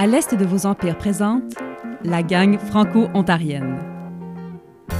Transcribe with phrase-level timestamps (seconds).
[0.00, 1.54] À l'est de vos empires présente
[2.04, 3.78] la gang franco-ontarienne.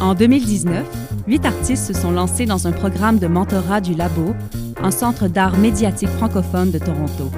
[0.00, 0.84] En 2019,
[1.28, 4.34] huit artistes se sont lancés dans un programme de mentorat du Labo,
[4.82, 7.30] un centre d'art médiatique francophone de Toronto.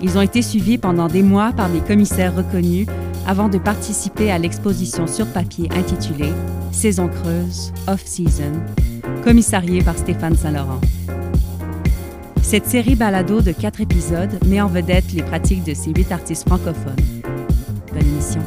[0.00, 2.86] Ils ont été suivis pendant des mois par des commissaires reconnus
[3.26, 6.32] avant de participer à l'exposition sur papier intitulée
[6.72, 8.52] Saison creuse, off-season,
[9.22, 10.80] commissariée par Stéphane Saint-Laurent.
[12.48, 16.46] Cette série balado de quatre épisodes met en vedette les pratiques de ces huit artistes
[16.46, 16.94] francophones.
[17.92, 18.40] Bonne émission.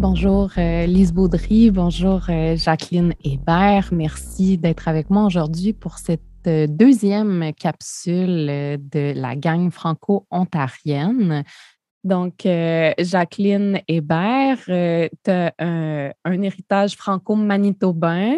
[0.00, 3.90] Bonjour euh, Lise Baudry, bonjour euh, Jacqueline Hébert.
[3.92, 11.44] Merci d'être avec moi aujourd'hui pour cette euh, deuxième capsule de la gang franco-ontarienne.
[12.04, 18.34] Donc, euh, Jacqueline Hébert, euh, tu as un, héritage franco-manitobain,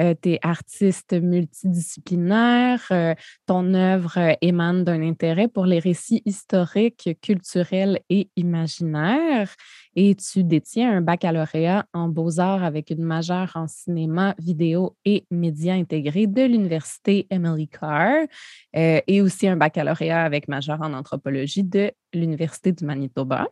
[0.00, 3.14] euh, tu es artiste multidisciplinaire,
[3.46, 9.54] ton œuvre émane d'un intérêt pour les récits historiques, culturels et imaginaires
[9.96, 15.74] et tu détiens un baccalauréat en beaux-arts avec une majeure en cinéma, vidéo et médias
[15.74, 18.26] intégrés de l'Université Emily Carr
[18.72, 23.46] et aussi un baccalauréat avec majeure en anthropologie de l'Université du Manitoba.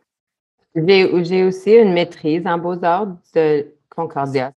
[0.75, 4.51] J'ai aussi une maîtrise en beaux-arts de Concordia.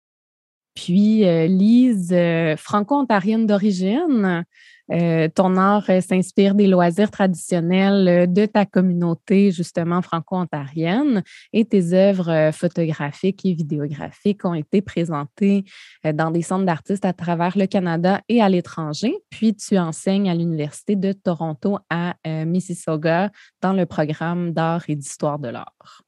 [0.75, 4.45] Puis, euh, Lise, euh, franco-ontarienne d'origine,
[4.93, 11.23] euh, ton art s'inspire des loisirs traditionnels de ta communauté, justement franco-ontarienne,
[11.53, 15.65] et tes œuvres photographiques et vidéographiques ont été présentées
[16.13, 19.15] dans des centres d'artistes à travers le Canada et à l'étranger.
[19.31, 23.31] Puis, tu enseignes à l'Université de Toronto à Mississauga
[23.63, 26.03] dans le programme d'art et d'histoire de l'art.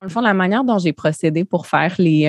[0.00, 2.26] Dans le fond, la manière dont j'ai procédé pour faire les,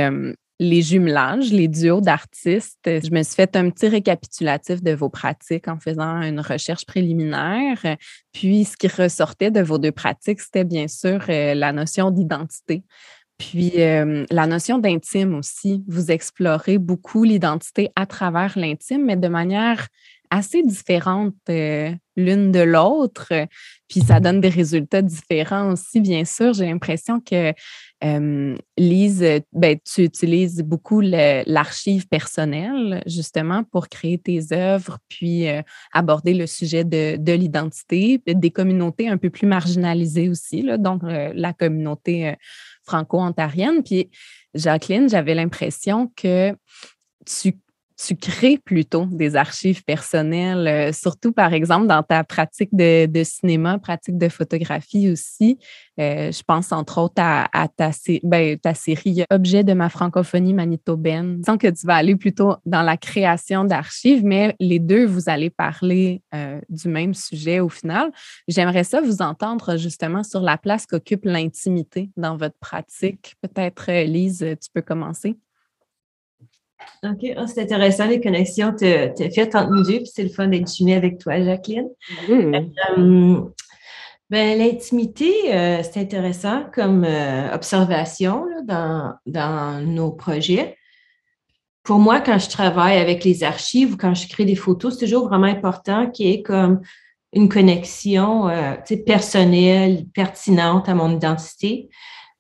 [0.60, 2.80] les jumelages, les duos d'artistes.
[2.86, 7.98] Je me suis fait un petit récapitulatif de vos pratiques en faisant une recherche préliminaire.
[8.32, 12.84] Puis, ce qui ressortait de vos deux pratiques, c'était bien sûr euh, la notion d'identité.
[13.38, 15.84] Puis euh, la notion d'intime aussi.
[15.88, 19.88] Vous explorez beaucoup l'identité à travers l'intime, mais de manière
[20.34, 23.32] assez différentes euh, l'une de l'autre,
[23.88, 26.54] puis ça donne des résultats différents aussi, bien sûr.
[26.54, 27.54] J'ai l'impression que
[28.78, 29.24] Lise,
[29.54, 35.62] ben, tu utilises beaucoup l'archive personnelle justement pour créer tes œuvres, puis euh,
[35.94, 41.04] aborder le sujet de, de l'identité, des communautés un peu plus marginalisées aussi, là, donc
[41.04, 42.36] euh, la communauté
[42.84, 43.84] franco-ontarienne.
[43.84, 44.10] Puis
[44.54, 46.54] Jacqueline, j'avais l'impression que
[47.26, 47.54] tu
[47.98, 53.78] tu crées plutôt des archives personnelles, euh, surtout par exemple dans ta pratique de, cinéma,
[53.80, 55.60] pratique de photographie aussi.
[56.00, 57.92] Euh, je pense entre autres à, ta,
[58.24, 61.38] ben, ta, série Objet de ma francophonie manitobaine.
[61.38, 65.50] Disons que tu vas aller plutôt dans la création d'archives, mais les deux, vous allez
[65.50, 68.12] parler euh, du même sujet au final.
[68.48, 73.36] J'aimerais ça vous entendre justement sur la place qu'occupe l'intimité dans votre pratique.
[73.42, 75.38] Peut-être, Lise, tu peux commencer.
[77.04, 77.34] OK.
[77.36, 80.30] Ah, c'est intéressant, les connexions que tu as faites entre nous deux, puis c'est le
[80.30, 81.90] fun d'être jumelée avec toi, Jacqueline.
[82.30, 83.42] Euh,
[84.30, 90.78] ben, L'intimité, euh, c'est intéressant comme euh, observation dans, dans, nos projets.
[91.84, 95.06] Pour moi, quand je travaille avec les archives ou quand je crée des photos, c'est
[95.06, 96.82] toujours vraiment important qu'il y ait comme
[97.34, 98.50] une connexion
[99.06, 101.90] personnelle, pertinente à mon identité.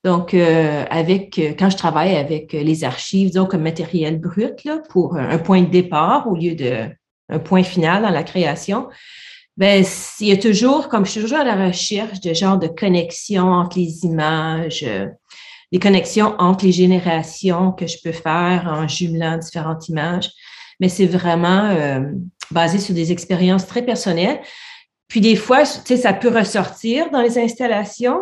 [0.03, 4.64] Donc, euh, avec euh, quand je travaille avec euh, les archives, disons comme matériel brut
[4.66, 6.90] là, pour un point de départ au lieu de
[7.30, 8.90] un point final dans la création,
[9.56, 9.86] ben
[10.19, 13.46] il y a toujours, comme je suis toujours à la recherche de genre de connexion
[13.46, 14.86] entre les images,
[15.72, 20.31] des connexions entre les générations que je peux faire en jumelant différentes images.
[20.80, 22.03] Mais c'est vraiment
[22.52, 24.41] basé sur des expériences très personnelles.
[25.08, 28.20] Puis des fois, tu sais, ça peut ressortir dans les installations,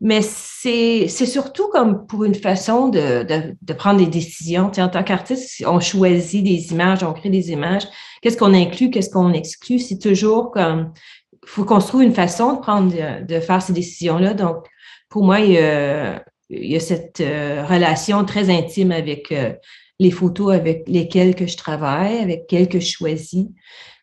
[0.00, 4.70] mais c'est surtout comme pour une façon de, de, de prendre des décisions.
[4.70, 7.82] Tu en tant qu'artiste, on choisit des images, on crée des images.
[8.22, 9.80] Qu'est-ce qu'on inclut, qu'est-ce qu'on exclut?
[9.80, 10.92] C'est toujours comme,
[11.32, 12.92] il faut qu'on trouve une façon de prendre,
[13.26, 14.34] de, faire ces décisions-là.
[14.34, 14.66] Donc,
[15.08, 19.52] pour moi, il y a, il y a cette euh, relation très intime avec euh,
[19.98, 23.46] les photos avec lesquelles que je travaille, avec lesquelles que je choisis,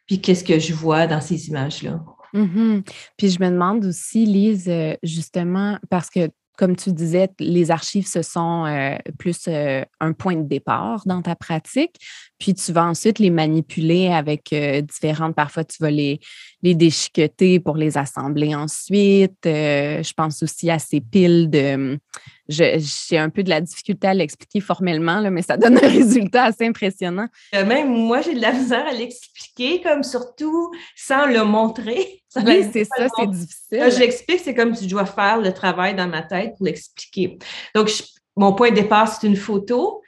[0.08, 2.04] puis qu'est-ce que je vois dans ces images-là.
[2.36, 2.82] Mmh
[3.18, 8.08] Puis je me demande aussi, Lise, euh, justement, parce que comme tu disais, les archives,
[8.08, 11.96] ce sont euh, plus euh, un point de départ dans ta pratique.
[12.40, 14.56] Puis tu vas ensuite les manipuler avec
[14.88, 16.22] différentes, parfois tu vas les,
[16.62, 19.40] les déchiqueter pour les assembler ensuite.
[19.44, 22.00] je pense aussi à ces piles de,
[22.48, 26.46] j'ai un peu de la difficulté à l'expliquer formellement, là, mais ça donne un résultat
[26.46, 27.28] assez impressionnant.
[27.54, 32.24] Euh, même moi, j'ai de la misère à l'expliquer, comme surtout sans le montrer.
[32.46, 33.80] oui, c'est ça, c'est difficile.
[33.80, 36.66] Quand je l'explique, c'est comme si je dois faire le travail dans ma tête pour
[36.66, 37.38] l'expliquer.
[37.74, 37.92] Donc,
[38.36, 40.02] mon point de départ, c'est une photo.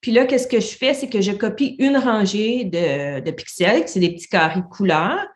[0.00, 0.94] Puis là, qu'est-ce que je fais?
[0.94, 5.26] C'est que je copie une rangée de, de pixels, c'est des petits carrés couleurs.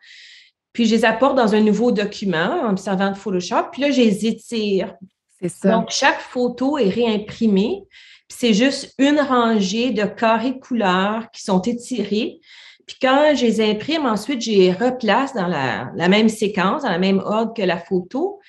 [0.73, 3.69] Puis je les apporte dans un nouveau document en me servant de Photoshop.
[3.71, 4.95] Puis là, je les étire.
[5.41, 5.71] C'est ça.
[5.71, 7.83] Donc, chaque photo est réimprimée.
[8.27, 12.39] C'est juste une rangée de carrés couleurs qui sont étirés.
[12.85, 16.99] Puis quand je les imprime, ensuite, je les replace dans la, même séquence, dans la
[16.99, 18.39] même ordre que la photo.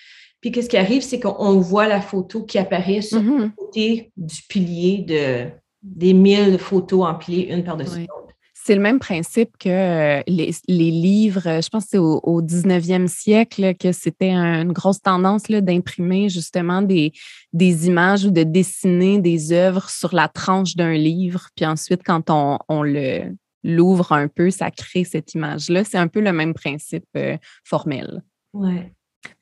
[0.40, 3.54] Puis qu'est-ce qui arrive, c'est qu'on voit la photo qui apparaît sur le mm-hmm.
[3.54, 5.50] côté du pilier de,
[5.82, 8.19] des mille photos empilées une par-dessus l'autre.
[8.70, 10.52] C'est le même principe que euh, les,
[10.93, 16.81] livres, je pense que c'est au, 19e siècle que c'était une grosse tendance d'imprimer justement
[16.81, 17.12] des,
[17.52, 21.49] des images ou de dessiner des œuvres sur la tranche d'un livre.
[21.56, 25.82] Puis ensuite, quand on, on le, l'ouvre un peu, ça crée cette image-là.
[25.82, 28.23] C'est un peu le même principe euh, formel.
[28.52, 28.82] Oui.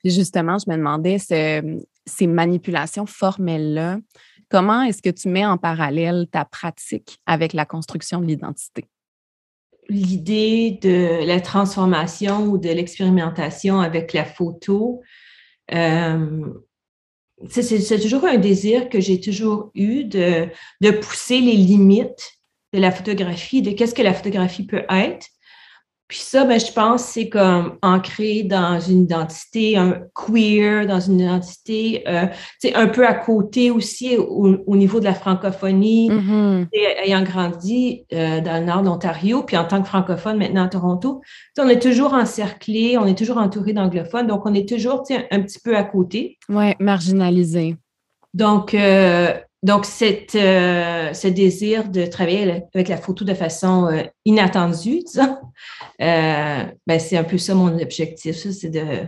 [0.03, 3.99] Justement, je me demandais ces manipulations formelles-là,
[4.49, 8.87] comment est-ce que tu mets en parallèle ta pratique avec la construction de l'identité?
[9.89, 15.01] L'idée de la transformation ou de l'expérimentation avec la photo,
[15.73, 16.45] euh,
[17.49, 20.47] c'est toujours un désir que j'ai toujours eu de,
[20.81, 22.39] de pousser les limites
[22.73, 25.27] de la photographie, de qu'est-ce que la photographie peut être,
[26.09, 31.19] puis ça, ben, je pense, c'est comme ancré dans une identité un queer, dans une
[31.19, 32.25] identité euh,
[32.73, 36.67] un peu à côté aussi au, niveau de la francophonie, mm-hmm.
[37.05, 40.69] ayant grandi euh, dans le nord de l'Ontario, puis en tant que francophone maintenant à
[40.69, 41.21] Toronto,
[41.59, 45.59] on est toujours encerclé, on est toujours entouré d'anglophones, donc on est toujours un petit
[45.59, 46.39] peu à côté.
[46.49, 47.75] Oui, marginalisé.
[48.33, 54.03] Donc, euh, donc, cette, euh, ce désir de travailler avec la photo de façon euh,
[54.23, 55.37] inattendue, disons,
[56.01, 59.07] euh, ben, c'est un peu ça mon objectif, c'est de,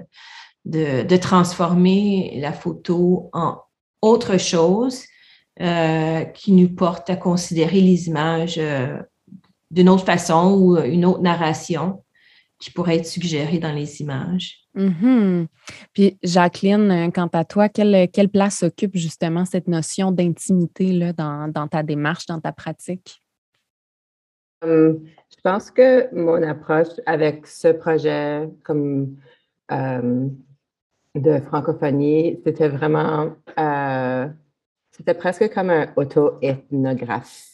[0.65, 3.59] de, de, transformer la photo en
[4.01, 5.03] autre chose
[6.33, 8.59] qui nous porte à considérer les images
[9.69, 12.03] d'une autre façon ou une autre narration
[12.61, 14.59] qui pourrait être suggérée dans les images.
[14.75, 15.47] Mm-hmm.
[15.93, 21.51] Puis, Jacqueline, euh, quant à toi, quelle, quelle place occupe justement cette notion d'intimité dans,
[21.51, 23.21] dans ta démarche, dans ta pratique?
[24.63, 25.03] Hum,
[25.35, 29.17] je pense que mon approche avec ce projet comme
[29.71, 30.37] hum,
[31.15, 34.27] de francophonie, c'était vraiment, euh,
[34.91, 37.47] c'était presque comme un auto-ethnographe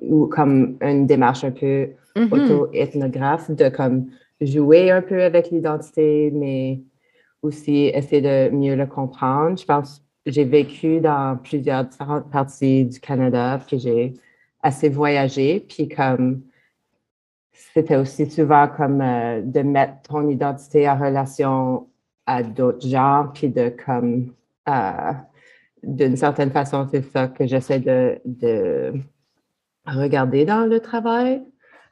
[0.00, 2.32] ou, comme une démarche un peu mm-hmm.
[2.32, 4.06] auto-ethnographe de comme
[4.40, 6.80] jouer un peu avec l'identité, mais
[7.42, 9.58] aussi essayer de mieux le comprendre.
[9.58, 14.14] Je pense que j'ai vécu dans plusieurs différentes parties du Canada, puis j'ai
[14.62, 16.42] assez voyagé, puis comme
[17.52, 21.88] c'était aussi souvent comme euh, de mettre ton identité en relation
[22.26, 24.32] à d'autres gens, puis de comme
[24.68, 25.12] euh,
[25.82, 28.94] d'une certaine façon, c'est ça que j'essaie de, de,
[29.86, 31.42] regarder dans le travail,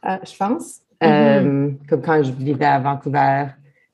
[0.06, 0.80] euh, je pense.
[1.00, 1.06] Mm-hmm.
[1.06, 3.46] Euh, comme quand je vivais à Vancouver,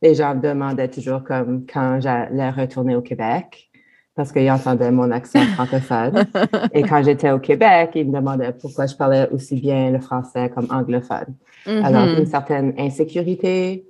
[0.02, 3.70] les gens me demandaient toujours comme quand j'allais retourner au Québec
[4.14, 6.24] parce qu'ils entendaient mon accent francophone.
[6.72, 10.50] Et quand j'étais au Québec, ils me demandaient pourquoi je parlais aussi bien le français
[10.50, 11.34] comme anglophone.
[11.66, 12.18] Alors, mm-hmm.
[12.18, 13.86] une certaine insécurité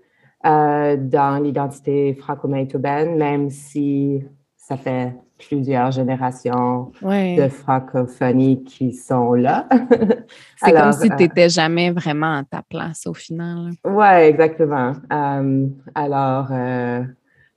[0.46, 4.22] euh, dans l'identité franco-manitobaine, même si
[4.56, 9.68] ça fait plusieurs générations de francophonie qui sont là.
[10.56, 13.72] C'est comme si tu n'étais jamais vraiment à ta place au final.
[13.84, 14.92] Oui, exactement.
[15.12, 17.02] Euh, alors, euh,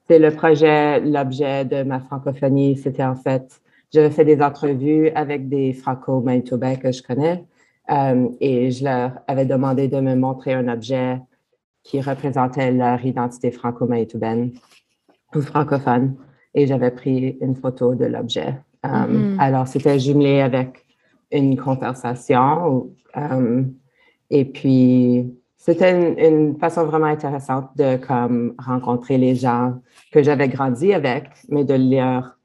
[0.08, 3.62] c'est le projet, l'objet de ma francophonie, c'était en fait,
[3.94, 7.46] j'avais fait des entrevues avec des franco-manitobains que je connais
[7.90, 11.20] euh, et je leur avais demandé de me montrer un objet
[11.84, 14.52] qui représentait leur identité franco-manitobaine
[15.34, 16.16] ou francophone
[16.54, 18.56] et j'avais pris une photo de l'objet.
[18.86, 19.40] Euh, mm-hmm.
[19.40, 20.86] Alors, c'était jumelé avec
[21.32, 22.90] une conversation.
[23.18, 23.64] Euh,
[24.30, 29.80] et puis, c'était une, façon vraiment intéressante de comme, rencontrer les gens
[30.12, 32.38] que j'avais grandi avec, mais de leur,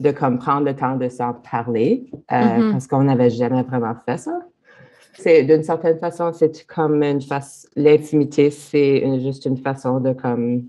[0.00, 2.72] de comme, prendre le temps de s'en parler, euh, mm-hmm.
[2.72, 4.40] parce qu'on n'avait jamais vraiment fait ça.
[5.16, 10.64] C'est d'une certaine façon, c'est comme une face, l'intimité, c'est juste une façon de comme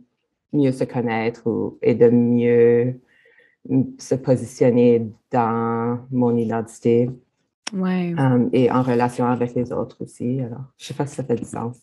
[0.55, 3.00] mieux se connaître ou, et de mieux
[3.97, 7.09] se positionner dans mon identité.
[7.74, 8.13] Ouais.
[8.17, 10.39] Euh, et en relation avec les autres aussi.
[10.39, 11.77] Alors, je ne sais pas si ça fait du sens.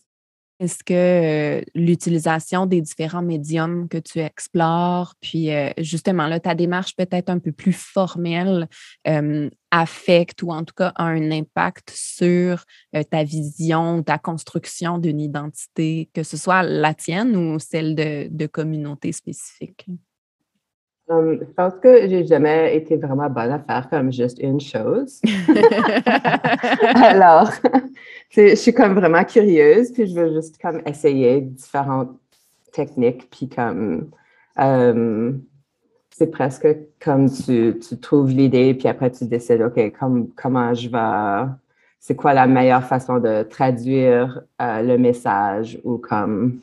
[0.62, 7.30] Est-ce que l'utilisation des différents médiums que tu explores, puis justement là, ta démarche peut-être
[7.30, 8.68] un peu plus formelle,
[9.72, 12.64] affecte ou en tout cas a un impact sur
[13.10, 18.46] ta vision, ta construction d'une identité, que ce soit la tienne ou celle de, de
[18.46, 19.88] communautés spécifiques?
[21.12, 25.20] Hum, je pense que j'ai jamais été vraiment bonne à faire comme juste une chose.
[26.94, 27.50] Alors,
[28.30, 32.16] je suis comme vraiment curieuse, puis je veux juste comme essayer différentes
[32.72, 34.10] techniques, puis comme
[34.56, 35.42] hum,
[36.10, 39.92] c'est presque comme tu, tu trouves l'idée, puis après tu décides, OK,
[40.34, 41.52] comment je vais,
[42.00, 46.60] c'est quoi la meilleure façon de traduire euh, le message ou comme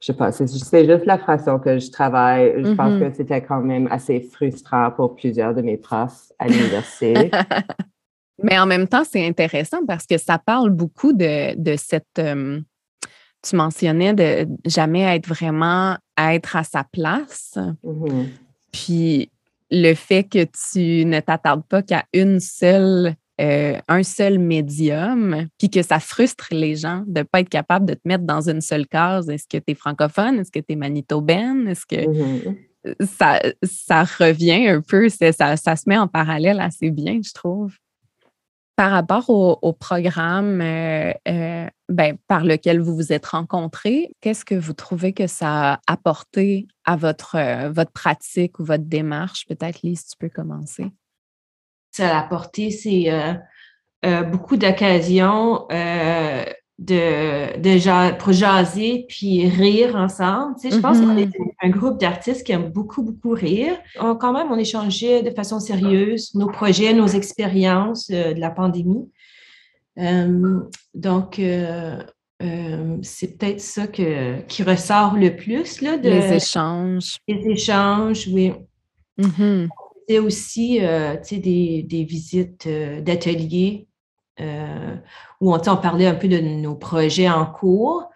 [0.00, 2.64] je sais pas, c'est juste la façon que je travaille.
[2.64, 3.10] Je pense mm-hmm.
[3.10, 7.30] que c'était quand même assez frustrant pour plusieurs de mes profs à l'université.
[8.42, 12.06] Mais en même temps, c'est intéressant parce que ça parle beaucoup de, de cette.
[12.20, 12.60] Euh,
[13.42, 17.58] tu mentionnais de jamais être vraiment être à sa place.
[17.84, 18.26] Mm-hmm.
[18.72, 19.30] Puis
[19.70, 25.70] le fait que tu ne t'attardes pas qu'à une seule euh, un seul médium, puis
[25.70, 28.60] que ça frustre les gens de ne pas être capable de te mettre dans une
[28.60, 29.28] seule case.
[29.28, 30.40] Est-ce que tu es francophone?
[30.40, 31.68] Est-ce que tu es manitobaine?
[31.68, 32.56] Est-ce que
[33.00, 37.76] ça, ça revient un peu, ça, ça se met en parallèle assez bien, je trouve.
[38.74, 44.54] Par rapport au, programme euh, euh, ben, par lequel vous vous êtes rencontrés, qu'est-ce que
[44.54, 49.46] vous trouvez que ça a apporté à votre, votre pratique ou votre démarche?
[49.46, 50.92] Peut-être, Lise, tu peux commencer
[51.90, 53.34] ça a apporté, c'est euh,
[54.04, 56.44] euh, beaucoup d'occasions euh,
[56.78, 60.54] de, de pour jaser puis rire ensemble.
[60.60, 61.32] Tu sais, je pense qu'on mm-hmm.
[61.32, 63.76] est un groupe d'artistes qui aiment beaucoup, beaucoup rire.
[64.00, 69.10] On, quand même, on échangeait de façon sérieuse nos projets, nos expériences de la pandémie.
[70.94, 71.40] donc,
[73.02, 75.80] c'est peut-être ça que, qui ressort le plus.
[75.80, 77.16] Là, de, les échanges.
[77.26, 78.52] Les échanges, oui.
[80.08, 83.88] Mm-hmm aussi euh, des, des, visites euh, d'ateliers
[84.40, 84.96] euh,
[85.40, 88.08] où on, parlait un peu de nos projets en cours.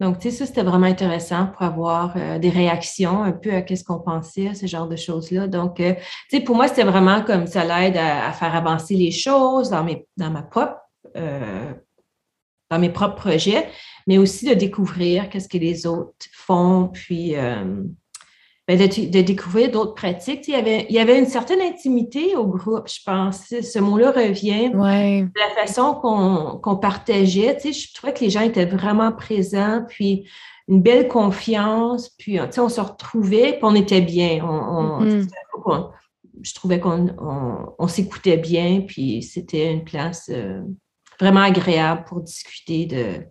[0.00, 4.54] Donc, ça, c'était vraiment intéressant pour avoir des réactions un peu à ce qu'on pensait
[4.54, 5.48] ce genre de choses-là.
[5.48, 5.82] Donc,
[6.46, 10.30] pour moi, c'était vraiment comme ça l'aide à, faire avancer les choses dans, mes, dans
[10.30, 10.76] ma propre
[12.70, 13.66] dans mes propres projets,
[14.06, 17.34] mais aussi de découvrir qu'est-ce que les autres font, puis
[18.68, 20.46] ben, de, découvrir d'autres pratiques.
[20.46, 23.46] Il y, avait, il y avait une certaine intimité au groupe, je pense.
[23.48, 24.68] Ce mot-là revient.
[24.68, 27.56] de La façon qu'on partageait.
[27.64, 30.28] Je trouvais que les gens étaient vraiment présents, puis
[30.68, 34.40] une belle confiance, puis on se retrouvait, puis on était bien.
[34.40, 35.90] Mm-hmm.
[36.42, 37.06] je trouvais qu'on
[37.78, 40.60] on, s'écoutait bien, puis c'était une place euh,
[41.18, 43.24] vraiment agréable pour discuter de,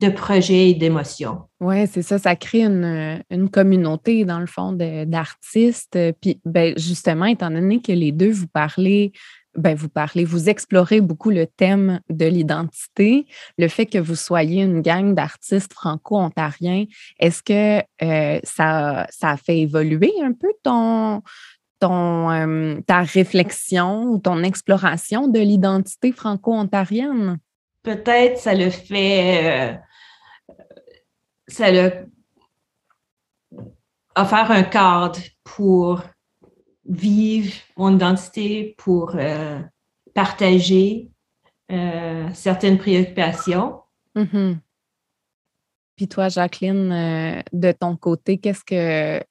[0.00, 1.42] de projets et d'émotions.
[1.60, 2.18] Oui, c'est ça.
[2.18, 5.98] Ça crée une, communauté, dans le fond, d'artistes.
[6.20, 9.12] Puis, ben, justement, étant donné que les deux, vous parlez
[9.56, 14.62] ben, vous parlez, vous explorez beaucoup le thème de l'identité, le fait que vous soyez
[14.62, 16.86] une gang d'artistes franco-ontariens.
[17.20, 21.22] Est-ce que euh, ça, fait évoluer un peu ton,
[21.84, 27.38] euh, ta réflexion ou ton exploration de l'identité franco-ontarienne?
[27.84, 29.74] Peut-être ça le fait.
[29.74, 29.76] Euh,
[31.46, 31.92] ça l'a
[34.16, 36.02] offert un cadre pour
[36.86, 39.60] vivre mon identité, pour euh,
[40.14, 41.10] partager
[41.70, 43.82] euh, certaines préoccupations.
[44.16, 44.56] Mm-hmm.
[45.96, 49.22] Puis toi, Jacqueline, de ton côté, qu'est-ce que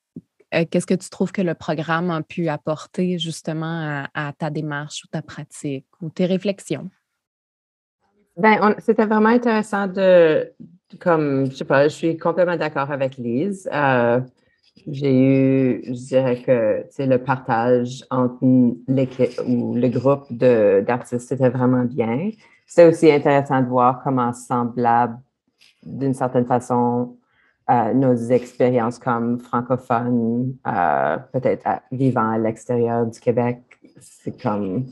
[0.66, 5.08] qu'est-ce que tu trouves que le programme a pu apporter justement à ta démarche ou
[5.08, 6.92] ta pratique ou tes réflexions?
[8.36, 10.52] Ben, c'était vraiment intéressant de,
[11.00, 13.70] comme, je sais pas, je suis complètement d'accord avec Lise.
[13.72, 14.22] Euh,
[14.88, 18.40] j'ai eu, je dirais que, c'est le partage entre
[18.88, 22.32] l'équipe ou le groupe d'artistes, c'était vraiment bien.
[22.66, 25.20] C'était aussi intéressant de voir comment semblables,
[25.84, 27.18] d'une certaine façon,
[27.70, 33.62] euh, nos expériences comme francophones, euh, peut-être vivant à l'extérieur du Québec,
[34.00, 34.86] c'est comme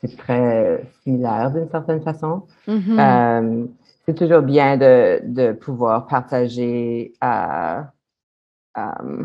[0.00, 2.46] c'est très similaire d'une certaine façon.
[2.66, 2.98] Mm-hmm.
[2.98, 3.66] Euh,
[4.06, 7.82] c'est toujours bien de, de pouvoir partager euh,
[8.78, 9.24] euh,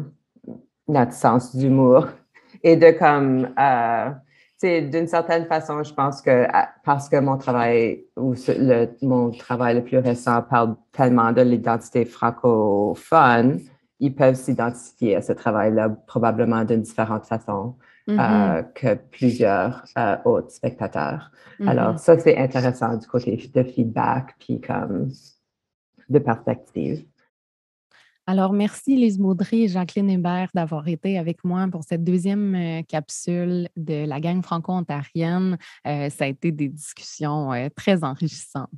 [0.88, 2.08] notre sens d'humour
[2.64, 3.50] et de comme,
[4.64, 6.48] d'une certaine façon, je pense que
[6.84, 12.06] parce que mon travail ou le, mon travail le plus récent parle tellement de l'identité
[12.06, 13.60] francophone,
[14.00, 17.76] ils peuvent s'identifier à ce travail-là probablement d'une différente façon.
[18.10, 18.74] Euh, mm-hmm.
[18.74, 21.32] que plusieurs euh, autres spectateurs.
[21.66, 21.98] Alors, mm-hmm.
[22.00, 25.10] ça, c'est intéressant du côté de feedback, puis comme
[26.10, 27.06] de perspective.
[28.26, 32.82] Alors, merci Lise Maudry et Jacqueline Hébert d'avoir été avec moi pour cette deuxième euh,
[32.88, 35.58] capsule de la gang franco-ontarienne.
[35.86, 38.70] Euh, ça a été des discussions euh, très enrichissantes.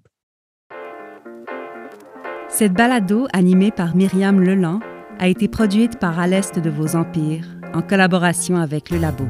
[2.50, 4.79] Cette balado, animée par Myriam Leland,
[5.20, 9.25] a été produite par À l'Est de vos empires, en collaboration avec le Labo.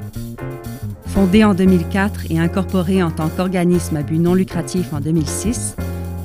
[1.07, 5.75] Fondé en 2004 et incorporé en tant qu'organisme à but non lucratif en 2006,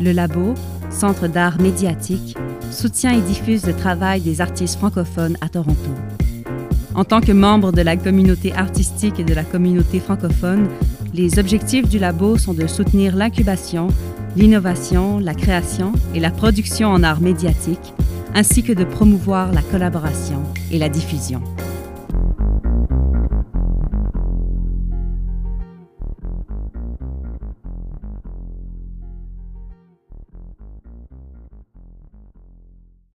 [0.00, 0.54] le Labo,
[0.90, 2.36] Centre d'art médiatique,
[2.70, 5.90] soutient et diffuse le travail des artistes francophones à Toronto.
[6.94, 10.68] En tant que membre de la communauté artistique et de la communauté francophone,
[11.14, 13.88] les objectifs du labo sont de soutenir l'incubation,
[14.36, 17.94] l'innovation, la création et la production en art médiatique,
[18.34, 21.42] ainsi que de promouvoir la collaboration et la diffusion.